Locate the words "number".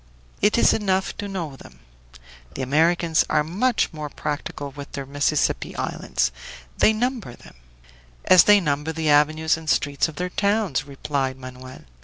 6.91-7.35, 8.59-8.91